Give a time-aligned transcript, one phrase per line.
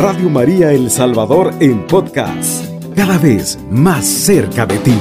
[0.00, 4.94] Radio María El Salvador en podcast, cada vez más cerca de ti.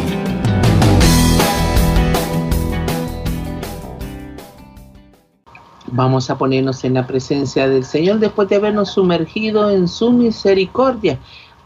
[5.85, 11.19] Vamos a ponernos en la presencia del Señor después de habernos sumergido en su misericordia.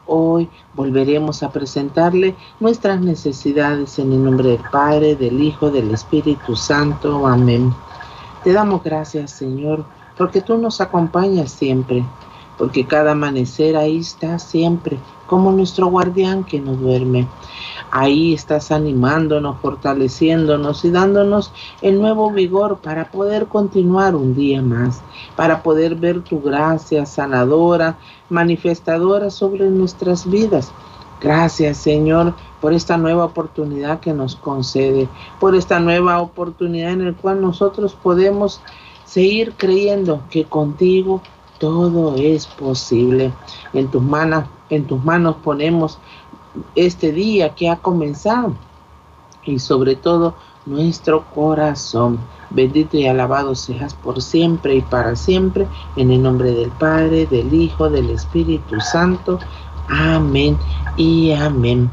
[0.08, 6.58] Hoy volveremos a presentarle nuestras necesidades en el nombre del Padre, del Hijo, del Espíritu
[6.58, 7.26] Santo.
[7.26, 7.74] Amén.
[8.44, 9.86] Te damos gracias, Señor,
[10.18, 12.04] porque tú nos acompañas siempre,
[12.62, 17.28] porque cada amanecer ahí está siempre, como nuestro guardián que no duerme.
[17.90, 25.02] Ahí estás animándonos, fortaleciéndonos y dándonos el nuevo vigor para poder continuar un día más,
[25.36, 27.98] para poder ver tu gracia sanadora,
[28.30, 30.72] manifestadora sobre nuestras vidas.
[31.20, 37.14] Gracias Señor por esta nueva oportunidad que nos concede, por esta nueva oportunidad en la
[37.14, 38.62] cual nosotros podemos
[39.04, 41.24] seguir creyendo que contigo
[41.62, 43.32] todo es posible.
[43.72, 46.00] En tus manos, en tus manos ponemos
[46.74, 48.56] este día que ha comenzado
[49.46, 50.34] y sobre todo
[50.66, 52.20] nuestro corazón.
[52.50, 57.54] Bendito y alabado seas por siempre y para siempre, en el nombre del Padre, del
[57.54, 59.38] Hijo, del Espíritu Santo.
[59.88, 60.58] Amén
[60.98, 61.92] y amén.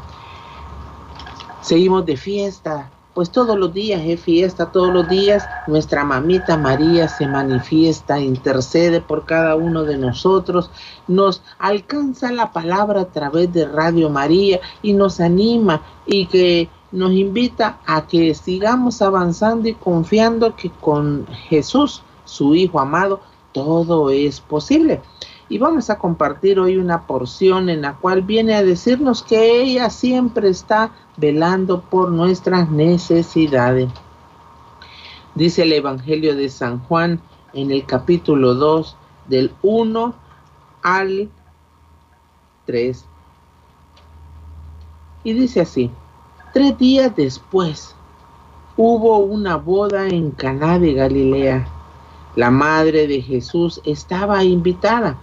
[1.60, 5.44] Seguimos de fiesta, pues todos los días es fiesta, todos los días.
[5.66, 10.70] Nuestra mamita María se manifiesta, intercede por cada uno de nosotros,
[11.08, 17.10] nos alcanza la palabra a través de Radio María y nos anima y que nos
[17.10, 23.18] invita a que sigamos avanzando y confiando que con Jesús, su Hijo amado,
[23.50, 25.00] todo es posible
[25.50, 29.88] y vamos a compartir hoy una porción en la cual viene a decirnos que ella
[29.88, 33.88] siempre está velando por nuestras necesidades.
[35.34, 37.20] Dice el Evangelio de San Juan
[37.54, 38.96] en el capítulo 2
[39.28, 40.14] del 1
[40.82, 41.30] al
[42.66, 43.06] 3.
[45.24, 45.90] Y dice así:
[46.52, 47.94] Tres días después
[48.76, 51.66] hubo una boda en Caná de Galilea.
[52.36, 55.16] La madre de Jesús estaba invitada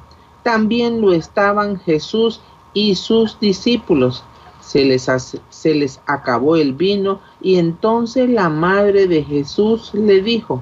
[0.45, 2.39] también lo estaban Jesús
[2.71, 4.23] y sus discípulos.
[4.61, 5.09] Se les,
[5.49, 10.61] se les acabó el vino y entonces la madre de Jesús le dijo,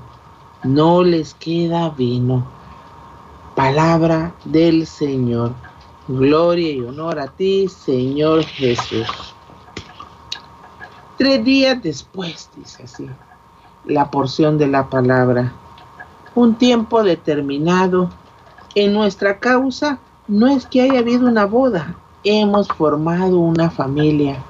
[0.63, 2.45] no les queda vino.
[3.55, 5.51] Palabra del Señor.
[6.07, 9.35] Gloria y honor a ti, Señor Jesús.
[11.17, 13.09] Tres días después, dice así,
[13.83, 15.51] la porción de la palabra.
[16.35, 18.09] Un tiempo determinado
[18.75, 24.44] en nuestra causa no es que haya habido una boda, hemos formado una familia.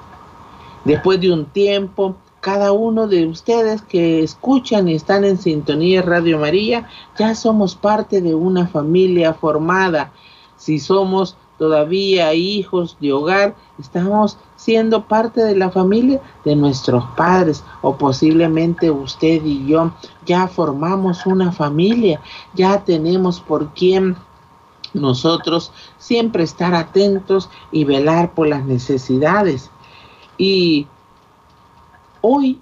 [0.84, 6.38] Después de un tiempo, cada uno de ustedes que escuchan y están en sintonía Radio
[6.38, 10.12] María, ya somos parte de una familia formada.
[10.56, 17.62] Si somos todavía hijos de hogar, estamos siendo parte de la familia de nuestros padres
[17.82, 19.92] o posiblemente usted y yo
[20.26, 22.20] ya formamos una familia,
[22.54, 24.16] ya tenemos por quién
[24.94, 29.70] nosotros siempre estar atentos y velar por las necesidades.
[30.38, 30.86] Y
[32.20, 32.60] hoy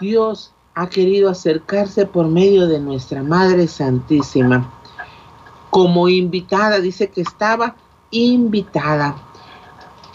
[0.00, 4.70] Dios ha querido acercarse por medio de nuestra Madre Santísima.
[5.74, 7.74] Como invitada, dice que estaba
[8.12, 9.16] invitada.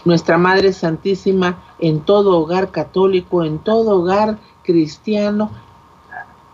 [0.06, 5.50] Nuestra Madre Santísima en todo hogar católico, en todo hogar cristiano,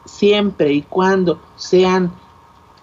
[0.04, 2.10] siempre y cuando sean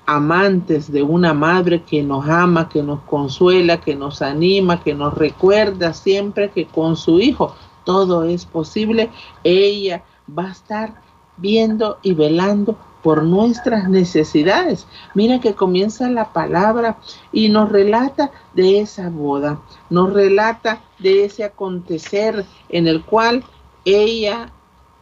[0.06, 5.14] amantes de una madre que nos ama, que nos consuela, que nos anima, que nos
[5.16, 7.54] recuerda siempre que con su hijo
[7.84, 9.10] todo es posible,
[9.44, 11.02] ella va a estar
[11.36, 14.88] viendo y velando por nuestras necesidades.
[15.14, 16.98] Mira que comienza la palabra
[17.32, 19.60] y nos relata de esa boda,
[19.90, 23.44] nos relata de ese acontecer en el cual
[23.86, 24.52] ella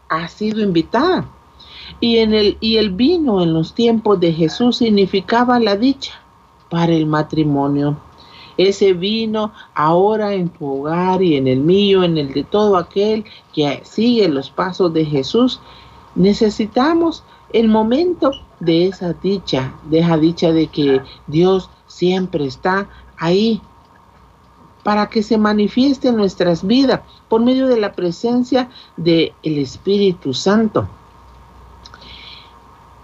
[0.09, 1.29] ha sido invitada.
[2.00, 6.13] Y, en el, y el vino en los tiempos de Jesús significaba la dicha
[6.69, 7.98] para el matrimonio.
[8.57, 13.25] Ese vino ahora en tu hogar y en el mío, en el de todo aquel
[13.53, 15.59] que sigue los pasos de Jesús,
[16.15, 22.88] necesitamos el momento de esa dicha, de esa dicha de que Dios siempre está
[23.18, 23.62] ahí
[24.83, 30.88] para que se manifieste en nuestras vidas por medio de la presencia del Espíritu Santo.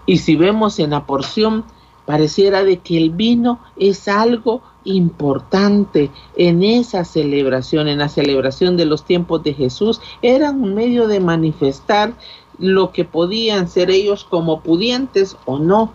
[0.06, 1.66] Y si vemos en la porción,
[2.06, 8.86] pareciera de que el vino es algo importante en esa celebración, en la celebración de
[8.86, 12.14] los tiempos de Jesús, era un medio de manifestar
[12.60, 15.94] lo que podían ser ellos como pudientes o no.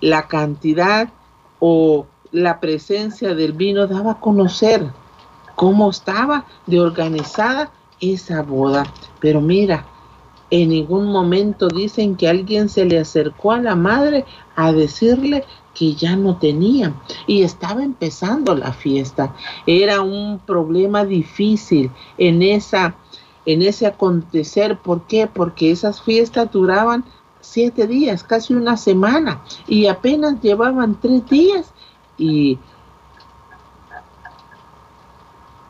[0.00, 1.08] La cantidad
[1.58, 4.86] o la presencia del vino daba a conocer
[5.54, 8.84] cómo estaba de organizada esa boda.
[9.20, 9.86] Pero mira,
[10.50, 14.24] en ningún momento dicen que alguien se le acercó a la madre
[14.56, 15.44] a decirle
[15.74, 16.94] que ya no tenía
[17.26, 19.34] y estaba empezando la fiesta.
[19.66, 22.96] Era un problema difícil en esa
[23.48, 24.76] en ese acontecer.
[24.76, 25.26] ¿Por qué?
[25.26, 27.04] Porque esas fiestas duraban
[27.40, 31.72] siete días, casi una semana, y apenas llevaban tres días
[32.18, 32.58] y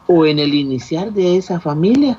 [0.09, 2.19] o en el iniciar de esa familia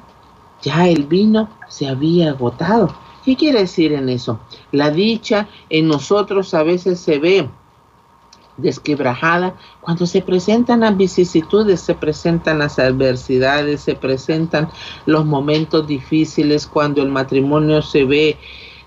[0.62, 2.96] ya el vino se había agotado.
[3.26, 4.40] ¿Qué quiere decir en eso?
[4.72, 7.50] La dicha en nosotros a veces se ve
[8.62, 14.70] desquebrajada cuando se presentan las vicisitudes, se presentan las adversidades, se presentan
[15.06, 18.38] los momentos difíciles, cuando el matrimonio se ve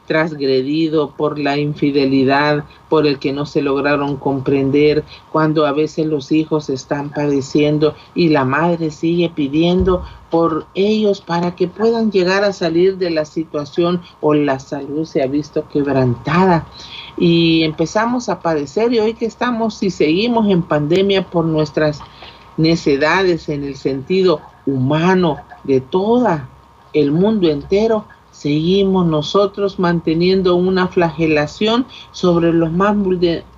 [0.07, 6.33] transgredido por la infidelidad, por el que no se lograron comprender, cuando a veces los
[6.33, 12.53] hijos están padeciendo y la madre sigue pidiendo por ellos para que puedan llegar a
[12.53, 16.67] salir de la situación o la salud se ha visto quebrantada
[17.17, 22.01] y empezamos a padecer y hoy que estamos y seguimos en pandemia por nuestras
[22.57, 26.49] necedades en el sentido humano de toda
[26.93, 32.97] el mundo entero, seguimos nosotros manteniendo una flagelación sobre los más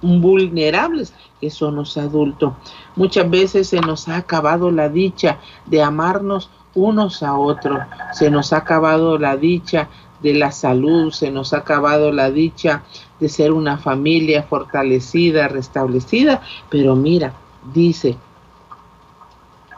[0.02, 2.54] vulnerables que son los adultos.
[2.96, 7.78] Muchas veces se nos ha acabado la dicha de amarnos unos a otros,
[8.12, 9.88] se nos ha acabado la dicha
[10.22, 12.82] de la salud, se nos ha acabado la dicha
[13.20, 17.34] de ser una familia fortalecida, restablecida, pero mira,
[17.72, 18.16] dice,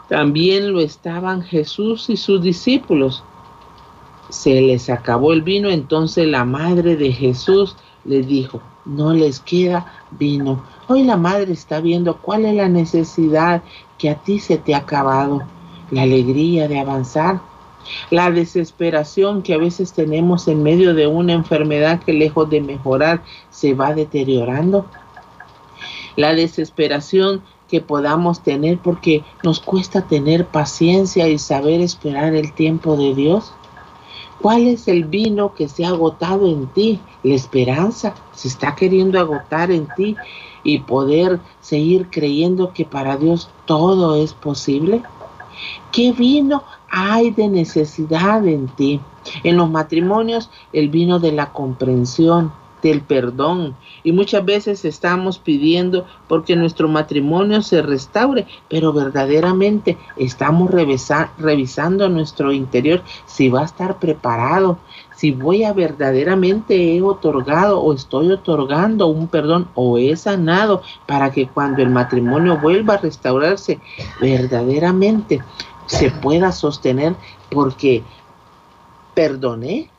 [0.07, 3.23] también lo estaban Jesús y sus discípulos
[4.29, 9.93] se les acabó el vino, entonces la madre de Jesús le dijo, no les queda
[10.11, 10.63] vino.
[10.87, 13.63] Hoy la madre está viendo cuál es la necesidad
[13.97, 15.43] que a ti se te ha acabado,
[15.91, 17.41] la alegría de avanzar,
[18.09, 23.23] la desesperación que a veces tenemos en medio de una enfermedad que lejos de mejorar
[23.49, 24.85] se va deteriorando,
[26.15, 32.95] la desesperación que podamos tener porque nos cuesta tener paciencia y saber esperar el tiempo
[32.95, 33.53] de Dios.
[34.41, 36.99] ¿Cuál es el vino que se ha agotado en ti?
[37.23, 40.15] La esperanza se está queriendo agotar en ti
[40.63, 45.01] y poder seguir creyendo que para Dios todo es posible.
[45.91, 49.01] ¿Qué vino hay de necesidad en ti?
[49.43, 52.51] En los matrimonios, el vino de la comprensión,
[52.81, 53.75] del perdón.
[54.03, 62.51] Y muchas veces estamos pidiendo porque nuestro matrimonio se restaure, pero verdaderamente estamos revisando nuestro
[62.51, 64.77] interior si va a estar preparado,
[65.15, 71.31] si voy a verdaderamente he otorgado o estoy otorgando un perdón o he sanado para
[71.31, 73.79] que cuando el matrimonio vuelva a restaurarse,
[74.21, 75.41] verdaderamente
[75.87, 77.15] se pueda sostener
[77.49, 78.03] porque
[79.15, 79.89] perdoné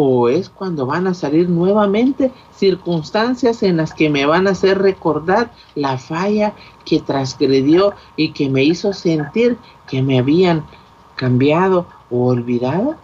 [0.00, 4.78] o es cuando van a salir nuevamente circunstancias en las que me van a hacer
[4.78, 6.54] recordar la falla
[6.84, 9.58] que transgredió y que me hizo sentir
[9.88, 10.64] que me habían
[11.16, 12.94] cambiado o olvidado.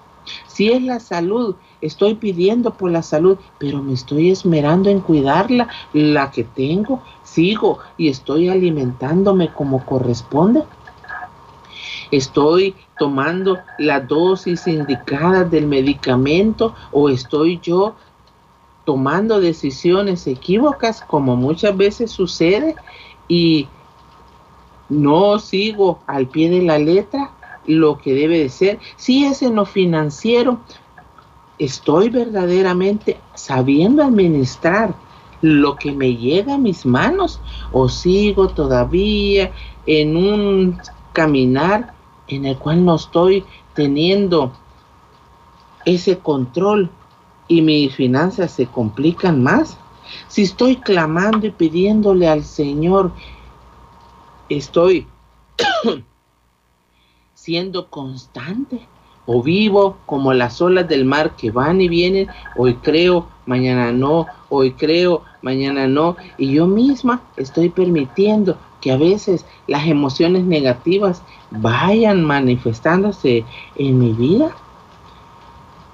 [0.47, 5.69] Si es la salud, estoy pidiendo por la salud, pero me estoy esmerando en cuidarla,
[5.93, 10.63] la que tengo, sigo y estoy alimentándome como corresponde.
[12.11, 17.95] Estoy tomando la dosis indicada del medicamento o estoy yo
[18.85, 22.77] tomando decisiones equívocas como muchas veces sucede
[23.29, 23.67] y
[24.89, 27.31] no sigo al pie de la letra
[27.67, 28.79] lo que debe de ser.
[28.97, 30.59] Si es en lo financiero,
[31.59, 34.95] estoy verdaderamente sabiendo administrar
[35.41, 37.41] lo que me llega a mis manos
[37.73, 39.53] o sigo todavía
[39.87, 40.79] en un
[41.13, 41.94] caminar
[42.29, 44.53] en el cual no estoy teniendo
[45.85, 46.91] ese control
[47.49, 49.77] y mis finanzas se complican más.
[50.29, 53.13] Si estoy clamando y pidiéndole al Señor,
[54.49, 55.07] estoy
[57.35, 58.87] siendo constante
[59.27, 64.27] o vivo como las olas del mar que van y vienen, hoy creo, mañana no,
[64.51, 71.23] hoy creo, mañana no, y yo misma estoy permitiendo que a veces las emociones negativas
[71.51, 73.43] vayan manifestándose
[73.77, 74.55] en mi vida.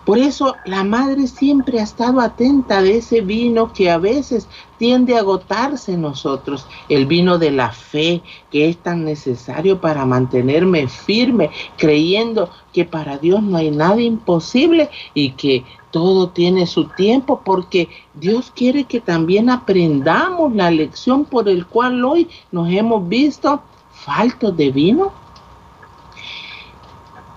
[0.04, 5.14] Por eso la madre siempre ha estado atenta de ese vino que a veces tiende
[5.14, 10.88] a agotarse en nosotros, el vino de la fe que es tan necesario para mantenerme
[10.88, 17.42] firme, creyendo que para Dios no hay nada imposible y que todo tiene su tiempo
[17.44, 23.62] porque Dios quiere que también aprendamos la lección por el cual hoy nos hemos visto
[23.92, 25.12] faltos de vino.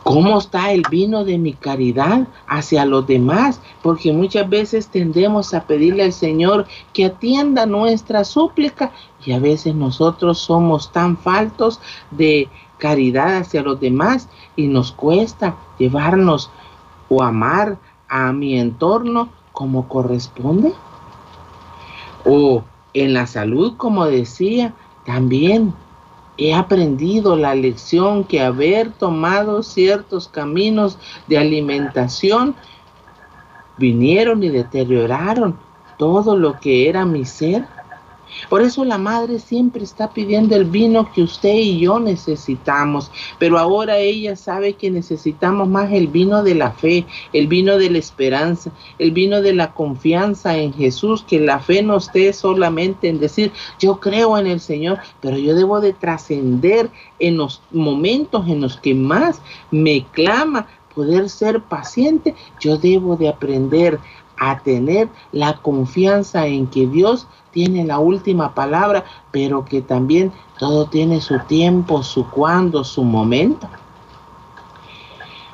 [0.03, 3.62] ¿Cómo está el vino de mi caridad hacia los demás?
[3.81, 8.91] Porque muchas veces tendemos a pedirle al Señor que atienda nuestra súplica
[9.25, 11.79] y a veces nosotros somos tan faltos
[12.12, 16.51] de caridad hacia los demás y nos cuesta llevarnos
[17.07, 17.77] o amar
[18.13, 20.72] a mi entorno como corresponde.
[22.25, 25.74] O en la salud, como decía, también
[26.38, 32.55] he aprendido la lección que haber tomado ciertos caminos de alimentación
[33.77, 35.58] vinieron y deterioraron
[35.98, 37.65] todo lo que era mi ser
[38.50, 43.58] por eso la madre siempre está pidiendo el vino que usted y yo necesitamos, pero
[43.58, 47.98] ahora ella sabe que necesitamos más el vino de la fe, el vino de la
[47.98, 53.20] esperanza, el vino de la confianza en Jesús, que la fe no esté solamente en
[53.20, 58.62] decir yo creo en el Señor, pero yo debo de trascender en los momentos en
[58.62, 64.00] los que más me clama poder ser paciente, yo debo de aprender
[64.50, 70.88] a tener la confianza en que Dios tiene la última palabra, pero que también todo
[70.88, 73.67] tiene su tiempo, su cuándo, su momento.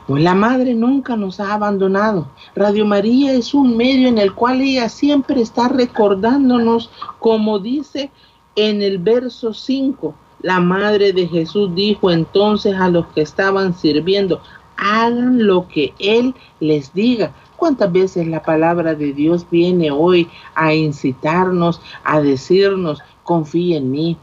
[0.08, 2.29] Pues la Madre nunca nos ha abandonado.
[2.55, 8.10] Radio María es un medio en el cual ella siempre está recordándonos, como dice
[8.55, 14.41] en el verso 5, la Madre de Jesús dijo entonces a los que estaban sirviendo,
[14.77, 20.74] hagan lo que Él les diga, ¿Cuántas veces la palabra de Dios viene hoy a
[20.74, 24.16] incitarnos, a decirnos, confía en mí,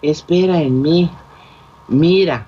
[0.00, 1.10] espera en mí,
[1.88, 2.46] mira?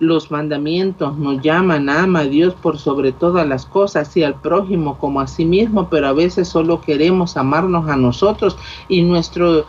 [0.00, 4.98] Los mandamientos nos llaman, ama a Dios por sobre todas las cosas y al prójimo
[4.98, 8.58] como a sí mismo, pero a veces solo queremos amarnos a nosotros
[8.88, 9.64] y nuestro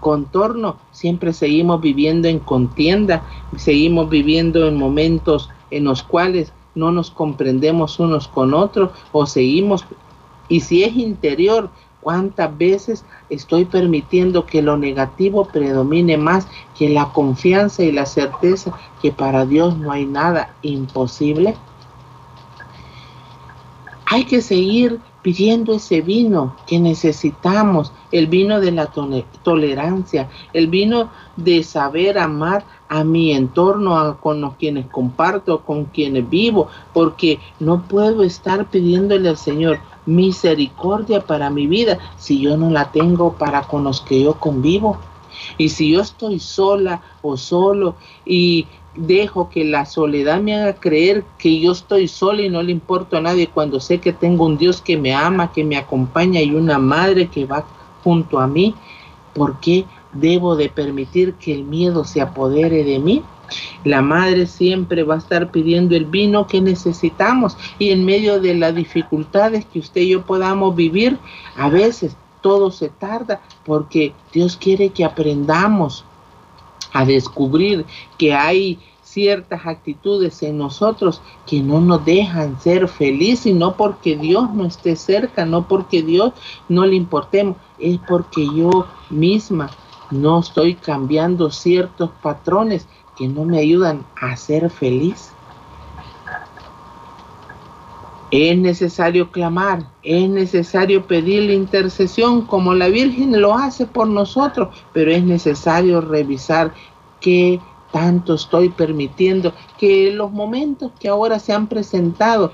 [0.00, 3.22] contorno siempre seguimos viviendo en contienda,
[3.56, 9.84] seguimos viviendo en momentos en los cuales no nos comprendemos unos con otros o seguimos.
[10.48, 17.12] Y si es interior, ¿cuántas veces estoy permitiendo que lo negativo predomine más que la
[17.12, 21.56] confianza y la certeza que para Dios no hay nada imposible?
[24.06, 28.92] Hay que seguir pidiendo ese vino que necesitamos, el vino de la
[29.42, 32.62] tolerancia, el vino de saber amar
[32.94, 39.28] a mi entorno, con los quienes comparto, con quienes vivo, porque no puedo estar pidiéndole
[39.28, 44.22] al Señor misericordia para mi vida si yo no la tengo para con los que
[44.22, 44.96] yo convivo.
[45.58, 51.24] Y si yo estoy sola o solo y dejo que la soledad me haga creer
[51.36, 54.56] que yo estoy sola y no le importo a nadie cuando sé que tengo un
[54.56, 57.64] Dios que me ama, que me acompaña y una madre que va
[58.04, 58.72] junto a mí,
[59.34, 59.84] ¿por qué
[60.14, 63.22] debo de permitir que el miedo se apodere de mí.
[63.84, 68.54] La madre siempre va a estar pidiendo el vino que necesitamos y en medio de
[68.54, 71.18] las dificultades que usted y yo podamos vivir,
[71.56, 76.04] a veces todo se tarda porque Dios quiere que aprendamos
[76.92, 77.84] a descubrir
[78.16, 84.16] que hay ciertas actitudes en nosotros que no nos dejan ser felices, y no porque
[84.16, 86.32] Dios no esté cerca, no porque Dios
[86.68, 89.70] no le importemos, es porque yo misma
[90.10, 95.30] no estoy cambiando ciertos patrones que no me ayudan a ser feliz.
[98.30, 104.76] Es necesario clamar, es necesario pedir la intercesión como la Virgen lo hace por nosotros,
[104.92, 106.74] pero es necesario revisar
[107.20, 107.60] qué
[107.92, 112.52] tanto estoy permitiendo que los momentos que ahora se han presentado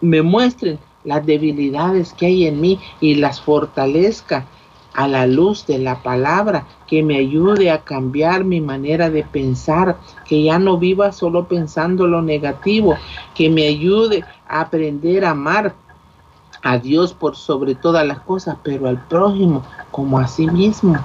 [0.00, 4.46] me muestren las debilidades que hay en mí y las fortalezca
[4.94, 9.98] a la luz de la palabra, que me ayude a cambiar mi manera de pensar,
[10.24, 12.96] que ya no viva solo pensando lo negativo,
[13.34, 15.74] que me ayude a aprender a amar
[16.62, 20.96] a Dios por sobre todas las cosas, pero al prójimo como a sí mismo,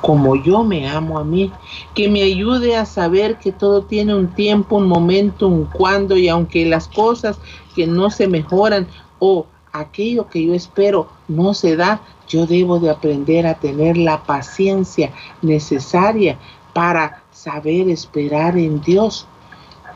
[0.00, 1.50] como yo me amo a mí,
[1.94, 6.28] que me ayude a saber que todo tiene un tiempo, un momento, un cuando, y
[6.28, 7.38] aunque las cosas
[7.74, 8.86] que no se mejoran
[9.18, 14.24] o aquello que yo espero no se da, yo debo de aprender a tener la
[14.24, 16.38] paciencia necesaria
[16.72, 19.26] para saber esperar en Dios.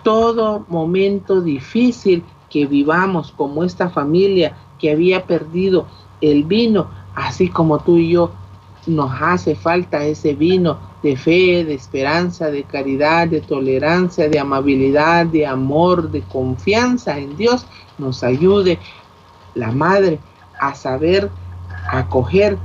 [0.03, 5.87] Todo momento difícil que vivamos como esta familia que había perdido
[6.21, 8.33] el vino, así como tú y yo,
[8.87, 15.27] nos hace falta ese vino de fe, de esperanza, de caridad, de tolerancia, de amabilidad,
[15.27, 17.67] de amor, de confianza en Dios,
[17.99, 18.79] nos ayude
[19.55, 20.19] la madre
[20.61, 21.31] a saber
[21.91, 22.59] acoger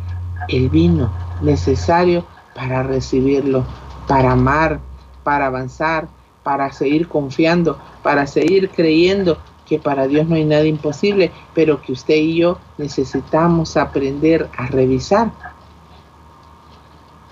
[0.48, 3.66] el vino necesario para recibirlo,
[4.08, 4.80] para amar,
[5.24, 6.08] para avanzar,
[6.44, 11.92] para seguir confiando, para seguir creyendo que para Dios no hay nada imposible, pero que
[11.92, 15.32] usted y yo necesitamos aprender a revisar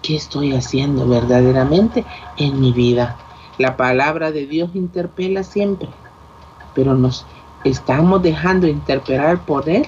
[0.02, 2.06] qué estoy haciendo verdaderamente
[2.38, 3.18] en mi vida.
[3.58, 5.90] La palabra de Dios interpela siempre,
[6.74, 7.26] pero nos
[7.64, 9.88] estamos dejando interpelar por Él.